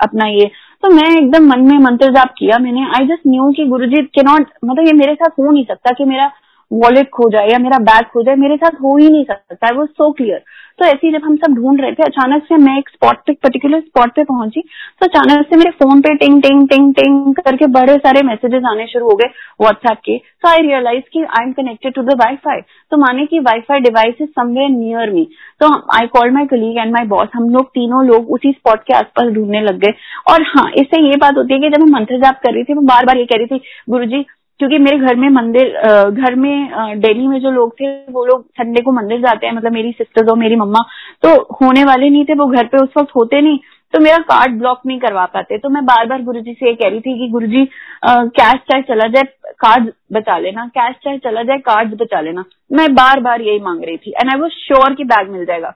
[0.00, 0.50] अपना ये।
[0.82, 4.22] तो मैं एकदम मन में मंत्र जाप किया मैंने। आई जस्ट न्यू कि गुरुजी के
[4.22, 6.30] नॉट मतलब ये मेरे साथ हो नहीं सकता कि मेरा
[6.70, 9.72] वॉलेट खो जाए या मेरा बैग खो जाए, मेरे साथ हो ही नहीं सकता। है
[9.74, 10.42] वो सो क्लियर
[10.78, 13.32] तो ऐसे ही जब हम सब ढूंढ रहे थे, अचानक से मैं एक स्पॉट पे
[13.34, 17.66] पर्टिकुलर स्पॉट पे पहुँची तो अचानक से मेरे फ़ोन पे टिंग टिंग टिंग टिंग करके
[17.72, 19.26] बड़े सारे मैसेजेस आने शुरू हो गए
[19.60, 22.60] व्हाट्सएप के। सो आई रियलाइज़ की I am connected to the wifi
[22.92, 25.28] तो माने की wifi device is somewhere near me
[25.60, 28.94] तो I call my colleague and my boss हम लोग तीनों लोग उसी स्पॉट के
[28.94, 29.94] आसपास ढूँढने लग गए।
[30.28, 32.74] और हाँ इससे ये बात होती है कि जब मैं मंत्र जाप कर रही थी
[32.74, 34.24] मैं बार बार ये कह रही थी गुरु जी
[34.60, 35.68] क्योंकि मेरे घर में मंदिर
[36.10, 39.72] घर में दिल्ली में जो लोग थे, वो लोग संडे को मंदिर जाते हैं मतलब
[39.72, 40.82] मेरी सिस्टर्स और मेरी मम्मा।
[41.22, 43.58] तो होने वाले नहीं थे, वो घर पे उस वक्त होते नहीं
[43.94, 46.88] तो मेरा कार्ड ब्लॉक नहीं करवा पाते। तो मैं बार बार गुरुजी से ये कह
[46.88, 47.64] रही थी कि गुरुजी
[48.06, 52.88] कैश चाहे चला जाए कार्ड बचा लेना। कैश चाहे चला जाए कार्ड बचा लेना। मैं
[52.94, 55.74] बार बार यही मांग रही थी। एंड आई वॉज़ श्योर कि बैग मिल जाएगा।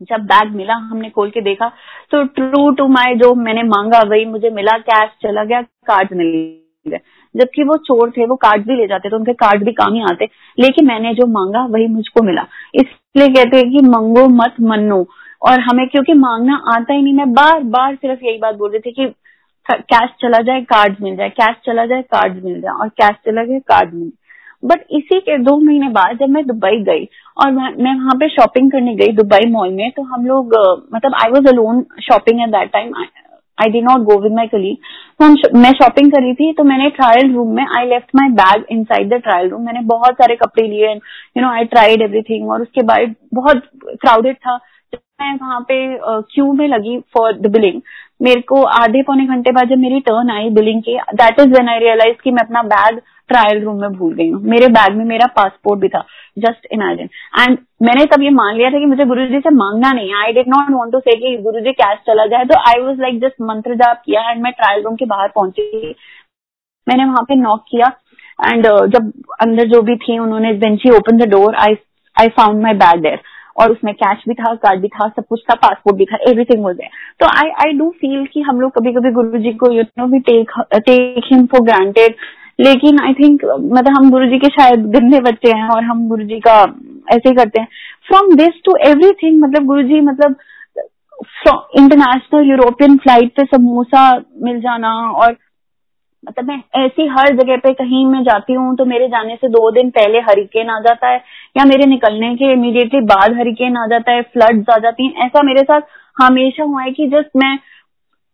[0.00, 1.72] जब बैग मिला, हमने खोल के देखा
[2.10, 6.26] तो ट्रू टू माई जो मैंने मांगा, वही मुझे मिला। कैश चला गया कार्ड मिल
[6.88, 10.02] जबकि वो चोर थे वो कार्ड भी ले जाते तो उनके कार्ड भी काम ही
[10.10, 15.04] आते। लेकिन मैंने जो मांगा वही मुझको मिला। इसलिए कहते हैं कि मंगो मत मनो
[15.42, 18.80] और हमें क्योंकि मांगना आता ही नहीं मैं बार बार सिर्फ़ यही बात बोल रही
[18.80, 19.06] थी कि
[19.66, 23.44] कैश चला जाए कार्ड मिल जाए। कैश चला जाए कार्ड मिल जाए। और कैश चला
[23.44, 24.10] जाए कार्ड मिल
[24.62, 27.04] बट इसी के दो महीने बाद जब मैं दुबई गई
[27.36, 30.54] और मैं, वहाँ पे शॉपिंग करने गई दुबई मॉल में तो हम लोग
[30.94, 32.92] मतलब I was alone shopping at that time
[33.62, 34.76] I did not go with my colleague
[35.20, 38.64] तो हम मैं शॉपिंग करी थी तो मैंने ट्रायल रूम में I left my bag
[38.84, 42.62] inside the trial room मैंने बहुत सारे कपड़े लिए you know I tried everything और
[42.62, 44.58] उसके बाद बहुत क्राउडेड था।
[45.20, 45.74] मैं वहाँ पे
[46.34, 47.80] क्यू में लगी फॉर द बिलिंग
[48.22, 51.68] मेरे को आधे पौने घंटे बाद जब मेरी टर्न आई बिलिंग की that is when
[51.68, 55.04] I realise कि मैं अपना बैग ट्रायल रूम में भूल गई हूँ। मेरे बैग में
[55.04, 56.04] मेरा पासपोर्ट भी था।
[56.38, 57.08] जस्ट इमेजिन
[57.40, 60.32] एंड मैंने तब ये मान लिया था कि मुझे गुरु जी से मांगना नहीं I
[60.32, 63.20] did not want to say कि गुरु जी कैश चला जाए। तो आई वॉज़ लाइक
[63.20, 65.94] जस्ट मंत्र जाप किया एंड मैं ट्रायल रूम के बाहर पहुँची।
[66.86, 67.92] मैंने वहाँ पे नॉक किया।
[68.38, 71.74] एंड uh, जब अंदर जो भी थी उन्होंने बेंची open the door I
[72.16, 73.18] I found my bag there
[73.56, 76.64] और उसमें कैश भी था कार्ड भी था सब कुछ था पासपोर्ट भी था एवरीथिंग
[76.64, 76.90] वॉज़ देयर
[77.20, 80.06] तो आई आई डू फील कि हम लोग कभी कभी गुरु जी को you know
[80.06, 82.14] we take take him for granted
[82.60, 86.24] लेकिन आई थिंक मतलब हम गुरु जी के शायद गंदे बच्चे हैं और हम गुरु
[86.24, 86.60] जी का
[87.12, 87.68] ऐसे ही करते हैं।
[88.08, 90.36] फ्रॉम दिस टू एवरीथिंग मतलब गुरु जी मतलब
[91.78, 94.02] इंटरनेशनल यूरोपियन फ़्लाइट पे समोसा
[94.42, 94.92] मिल जाना
[95.22, 95.36] और
[96.24, 99.70] मतलब मैं ऐसी हर जगह पे कहीं मैं जाती हूँ तो मेरे जाने से दो
[99.70, 101.16] दिन पहले हरिकेन आ जाता है
[101.56, 105.42] या मेरे निकलने के इमीडिएटली बाद हरिकेन आ जाता है फ्लड्स आ जाती हैं। ऐसा
[105.42, 105.80] मेरे साथ
[106.16, 107.58] हमेशा हुआ है कि जस्ट मैं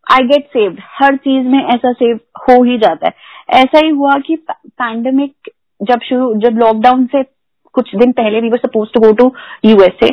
[0.07, 3.13] आई गेट सेव्ड हर चीज़ में ऐसा सेव हो ही जाता है।
[3.49, 5.49] ऐसा ही हुआ कि पैंडमिक
[5.81, 7.23] जब शुरू, जब लॉकडाउन से
[7.75, 9.25] कुछ दिन पहले we were suppose to go to
[9.65, 10.07] USA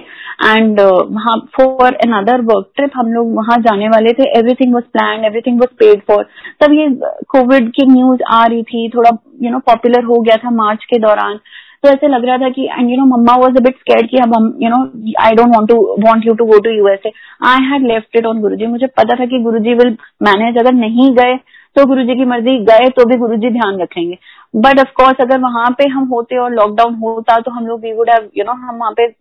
[0.47, 5.25] and वहाँ फॉर अनदर वर्क ट्रिप हम लोग वहाँ जाने वाले थे। Everything was plan
[5.25, 6.25] everything was paid for
[6.61, 6.89] तब ये
[7.29, 9.11] कोविड की न्यूज़ आ रही थी, थोड़ा
[9.43, 11.39] यू नो पॉपुलर हो गया था मार्च के दौरान।
[11.83, 14.19] तो ऐसे लग रहा था कि and you know mama was a bit scared कि
[14.19, 14.85] अब हम you know
[15.23, 17.13] I don't want to want you to go to USA
[17.47, 18.67] I had left it on Guruji.
[18.67, 21.35] मुझे पता था कि गुरुजी विल मैनेज अगर नहीं गए
[21.77, 24.19] तो गुरु जी की मर्ज़ी, गए तो भी गुरु जी ध्यान रखेंगे।
[24.55, 28.11] बट ऑफकोर्स अगर वहाँ पे हम होते और लॉकडाउन होता तो हम लोग we would
[28.11, 29.13] have you know हम वहाँ पे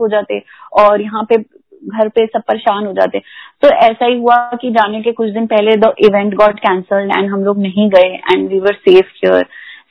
[0.00, 0.42] हो जाते
[0.74, 3.18] और यहाँ पे घर पे सब परेशान हो जाते।
[3.62, 7.30] तो ऐसा ही हुआ कि जाने के कुछ दिन पहले the event got cancelled and
[7.32, 9.44] हम लोग नहीं गए and we were safe here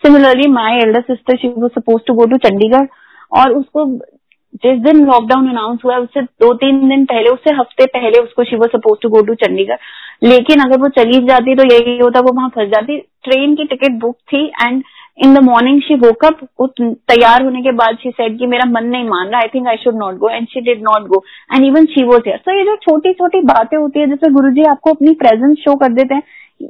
[0.04, 2.88] similarly my elder sister she वो suppose to go to Chandigarh
[3.32, 3.86] और उसको
[4.56, 8.56] जिस दिन लॉकडाउन अनाउंस हुआ उससे दो तीन दिन पहले, उससे हफ़्ते पहले उसको शी
[8.56, 9.78] वो suppose to go to Chandigarh.
[10.24, 14.00] लेकिन अगर वो चली जाती तो यही होता, वो वहाँ फंस जाती। ट्रेन की टिकट
[14.02, 14.84] बुक थी and
[15.26, 19.04] in the morning she woke up तैयार होने के बाद शी सेड कि मेरा मन नहीं
[19.10, 21.86] मान रहा I think I should not go and she did not go and even
[21.94, 24.94] she was here so ये जो छोटी छोटी बातें होती है, जिसमें गुरु जी आपको
[24.94, 26.24] अपनी प्रेजेंस शो कर देते हैं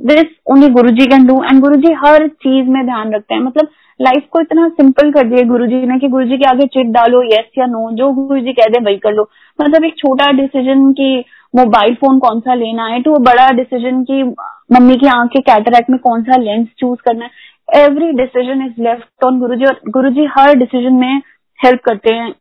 [0.08, 3.42] this only Guru ji can do and गुरु जी हर चीज़ में ध्यान रखते हैं।
[3.42, 3.68] मतलब
[4.00, 6.88] लाइफ को इतना सिंपल कर दिया गुरु जी ने कि गुरु जी के आगे चिट
[6.94, 9.30] डालो यस या नो जो गुरु जी कह दे वही कर लो।
[9.60, 11.20] मतलब एक छोटा डिसीज़न की
[11.54, 15.90] मोबाइल फ़ोन कौन सा लेना है टू बड़ा डिसीज़न की मम्मी की आँख के कैटरैक्ट
[15.90, 19.80] में कौन सा लेंस चूज़ करना है। Every decision is left on Guru ji और
[19.90, 21.22] गुरु जी हर डिसीज़न में
[21.60, 22.34] हेल्प करते हैं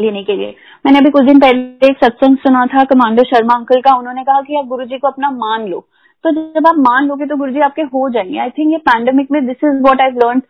[0.00, 0.54] लेने के लिए।
[0.86, 4.40] मैंने अभी कुछ दिन पहले एक सत्संग सुना था कमांडो शर्मा अंकल का, उन्होंने कहा
[4.40, 5.86] कि आप गुरु जी को अपना मान लो।
[6.24, 9.30] तो जब आप मान लोगे तो गुरु जी आपके हो जाएँगे। आई थिंक ये पैंडेमिक
[9.30, 10.40] में this is what I learn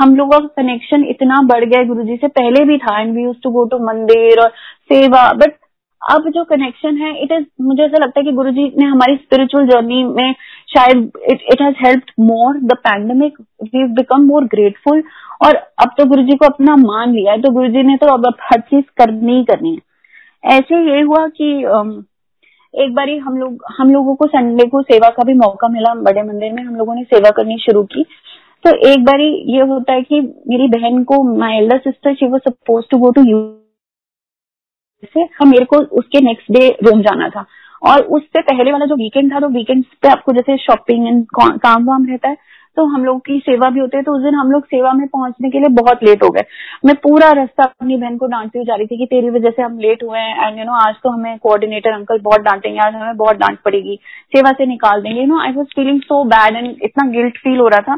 [0.00, 3.22] हम लोगों का कनेक्शन इतना बढ़ गया गुरु जी से पहले भी था and we
[3.22, 4.50] used to go to mandir और
[4.92, 5.56] सेवा बट
[6.02, 9.16] अब जो कनेक्शन है इट इज़ मुझे ऐसा लगता है कि गुरु जी ने हमारी
[9.16, 10.34] स्पिरिचुअल जर्नी में
[10.68, 15.02] शायद it has help more the pandemic we become more grateful
[15.46, 18.12] और अब तो गुरु जी को अपना मान लिया है तो गुरु जी ने तो
[18.14, 21.50] अब हर चीज़ करनी ही करनी है। ऐसे ये हुआ कि
[22.74, 26.22] एक बारी हम लोग, हम लोगों को संडे को सेवा का भी मौका मिला, बड़े
[26.22, 28.04] मंदिर में हम लोगों ने सेवा करनी शुरू की।
[28.64, 32.38] तो एक बार ये होता है कि मेरी बहन को माई एल्डर सिस्टर शी वो
[32.38, 33.38] suppose to go to U
[35.06, 37.44] S हम मेरे को उसके नेक्स्ट डे रोम जाना था।
[37.82, 41.84] और उससे पहले वाला जो वीकेंड था तो वीकेंड पे आपको जैसे शॉपिंग एंड काम
[41.84, 42.36] वाम रहता है
[42.76, 45.06] तो हम लोग की सेवा भी होती है तो उस दिन हम लोग सेवा में
[45.08, 46.42] पहुँचने के लिए बहुत लेट हो गए।
[46.86, 49.62] मैं पूरा रास्ता अपनी बहन को डांटती हुई जा रही थी कि तेरी वजह से
[49.62, 52.94] हम लेट हुए हैं एंड यू नो आज तो हमें कोऑर्डिनेटर अंकल बहुत डांटेंगे, आज
[52.94, 53.98] हमें बहुत डांट पड़ेगी,
[54.32, 57.58] सेवा से निकाल देंगे। You know I was feeling so bad and इतना गिल्ट फील
[57.58, 57.96] हो रहा था।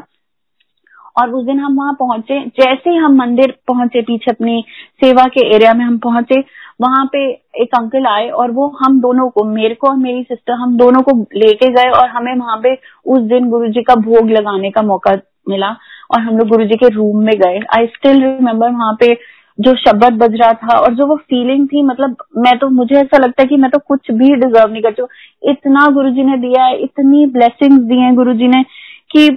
[1.21, 4.63] और उस दिन हम वहाँ पहुँचे। जैसे ही हम मंदिर पहुँचे, पीछे अपनी
[5.01, 6.43] सेवा के एरिया में हम पहुँचे,
[6.81, 7.19] वहाँ पे
[7.61, 11.01] एक अंकल आए और वो हम दोनों को, मेरे को और मेरी सिस्टर हम दोनों
[11.01, 12.73] को लेके गए और हमें वहाँ पे
[13.07, 15.17] उस दिन गुरु जी का भोग लगाने का मौका
[15.49, 15.69] मिला
[16.11, 19.13] और हम लोग गुरु जी के रूम में गए। आई स्टिल रिमेम्बर वहाँ पे
[19.59, 23.17] जो शब्द बज रहा था और जो वो फीलिंग थी मतलब मैं तो मुझे ऐसा
[23.17, 25.03] लगता है कि मैं तो कुछ भी डिजर्व नहीं करती
[25.43, 28.63] इतना गुरु जी ने दिया है, इतनी ब्लेसिंग दी है गुरु जी ने
[29.11, 29.29] कि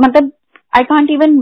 [0.00, 0.30] मतलब
[0.76, 1.38] आई कॉन्ट इवन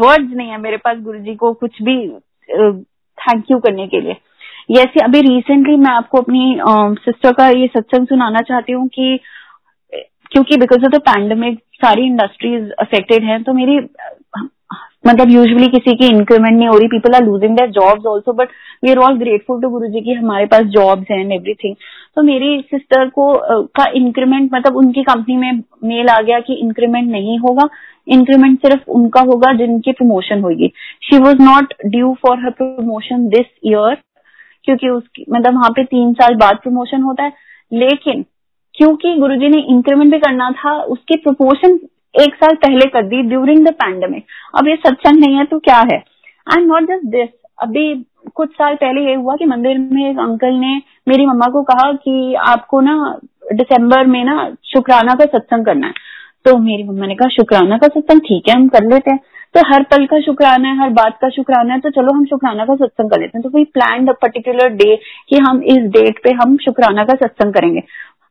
[0.00, 4.00] वर्ड्स नहीं है मेरे पास गुरु जी को कुछ भी थैंक uh, यू करने के
[4.00, 4.16] लिए।
[4.70, 6.58] यस अभी रिसेंटली मैं आपको अपनी
[7.04, 9.18] सिस्टर uh, का ये सत्संग सुनाना चाहती हूँ कि
[10.32, 13.78] क्योंकि बिकॉज़ ऑफ़ द पैंडमिक सारी इंडस्ट्रीज़ अफेक्टेड हैं तो मेरी
[15.06, 18.48] मतलब यूजुअली किसी की इंक्रीमेंट नहीं हो रही people are losing their jobs also but
[18.84, 21.74] we are all grateful to Guru ji की हमारे पास जॉब्स हैं एवरीथिंग
[22.16, 23.32] तो मेरी सिस्टर को
[23.78, 27.68] का इंक्रीमेंट मतलब उनकी कंपनी में मेल आ गया कि इंक्रीमेंट नहीं होगा
[28.08, 30.72] इंक्रीमेंट सिर्फ़ उनका होगा जिनकी प्रमोशन होगी.
[31.02, 33.96] She was not due for her promotion this year
[34.64, 37.32] क्योंकि उसकी मतलब वहाँ पे तीन साल बाद प्रमोशन होता है.
[37.72, 38.24] लेकिन,
[38.74, 41.78] क्योंकि गुरुजी ने इंक्रीमेंट भी करना था, उसकी प्रमोशन
[42.14, 45.78] एक साल पहले कर दी ड्यूरिंग द पैंडमिक अब ये सत्संग नहीं है तो क्या
[45.92, 45.98] है?
[46.46, 47.82] एंड नॉट जस्ट दिस अभी
[48.34, 50.76] कुछ साल पहले ये हुआ कि मंदिर में एक अंकल ने
[51.08, 53.18] मेरी मम्मा को कहा कि आपको ना
[53.52, 55.92] दिसंबर में ना शुक्राना का सत्संग करना है।
[56.44, 59.18] तो मेरी मम्मा ने कहा, शुक्राना का सत्संग ठीक है, हम कर लेते हैं।
[59.54, 62.64] तो हर पल का शुक्राना है, हर बात का शुक्राना है तो चलो हम शुक्राना
[62.64, 64.94] का सत्संग कर लेते हैं। तो वी प्लान पर्टिकुलर डे
[65.28, 67.80] कि हम इस डेट पे हम शुक्राना का सत्संग करेंगे।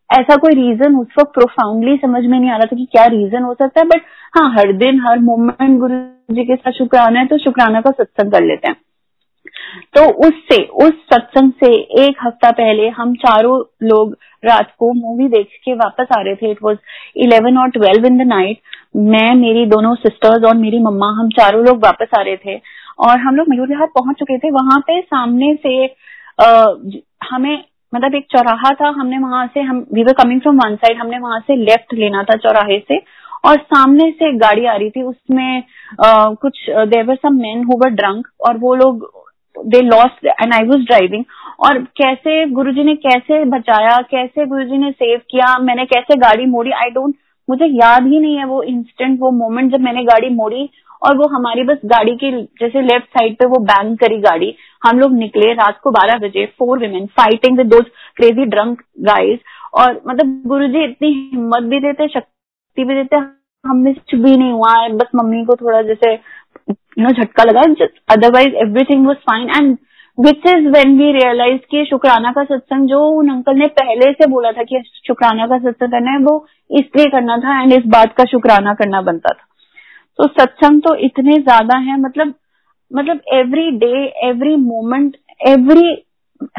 [0.09, 3.43] ऐसा कोई रीजन उस वक्त प्रोफाउंडली समझ में नहीं आ रहा था कि क्या रीजन
[3.43, 4.05] हो सकता है बट
[4.37, 5.95] हाँ हर दिन हर मोमेंट गुरु
[6.35, 8.75] जी के साथ शुक्राना है तो शुक्राना का सत्संग कर लेते हैं।
[9.95, 15.47] तो उससे उस सत्संग से एक हफ़्ता पहले हम चारों लोग रात को मूवी देख
[15.65, 16.77] के वापस आ रहे थे। इट वॉज़
[17.23, 18.59] इलेवन और ट्वेल्व इन द नाइट
[18.95, 22.59] मैं मेरी दोनों सिस्टर्स और मेरी मम्मा हम चारों लोग वापस आ रहे थे
[22.99, 25.85] और हम लोग मयूर विहार पहुँच चुके थे। वहाँ पे सामने से
[26.39, 26.65] आ,
[27.29, 27.63] हमें
[27.93, 31.19] मतलब एक चौराहा था हमने वहाँ से हम we were coming from one side हमने
[31.19, 33.02] वहाँ से लेफ़्ट लेना था चौराहे से
[33.45, 35.63] और सामने से एक गाड़ी आ रही थी उसमें
[36.06, 39.08] आ, कुछ there were some men who were drunk और वो लोग
[39.56, 41.23] they lost and I was driving
[41.60, 46.71] और कैसे गुरुजी ने कैसे बचाया कैसे गुरुजी ने सेव किया मैंने कैसे गाड़ी मोड़ी
[46.73, 47.15] आई डोंट
[47.49, 50.69] मुझे याद ही नहीं है वो इंस्टेंट वो मोमेंट जब मैंने गाड़ी मोड़ी
[51.01, 52.31] और वो हमारी बस गाड़ी के
[52.62, 56.45] जैसे लेफ़्ट साइड पे वो बैंग करी गाड़ी। हम लोग निकले रात को बारह बजे
[56.59, 57.73] four women fighting with
[58.17, 59.39] crazy drunk guys
[59.73, 63.15] और मतलब गुरुजी इतनी हिम्मत भी देते, शक्ति भी देते
[63.65, 67.62] हमने कुछ भी नहीं हुआ है बस मम्मी को थोड़ा जैसे यू नो झटका लगा
[68.09, 69.77] otherwise everything was fine and
[70.19, 74.27] which is when we realize कि शुक्राना का सत्संग जो उन अंकल ने पहले से
[74.29, 78.13] बोला था कि शुक्राना का सत्संग करना है, वो इसलिए करना था एंड इस बात
[78.17, 79.47] का शुक्राना करना बनता था।
[80.19, 82.34] तो सत्संग तो इतने ज़्यादा है मतलब
[82.91, 85.91] मतलब every day every moment every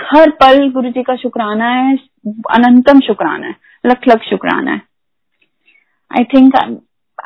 [0.04, 1.96] हर पल गुरु जी का शुक्राना है,
[2.50, 4.82] अनंतम शुक्राना है, लख लख शुक्राना है।
[6.10, 6.56] आई थिंक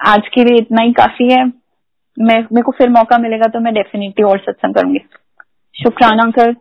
[0.08, 3.74] आज के लिए इतना ही काफ़ी है। मैं, मेरे को फिर मौका मिलेगा तो मैं
[3.74, 5.00] डेफिनेटली और सत्संग करूँगी।
[5.76, 6.54] शुक्राना अंकल।